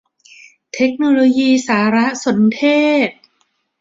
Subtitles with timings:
[0.75, 2.63] เทคโนโลยีสารสนเท
[3.07, 3.09] ศ